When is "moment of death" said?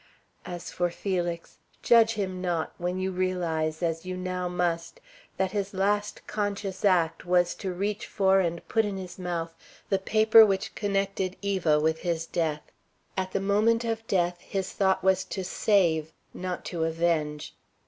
13.39-14.39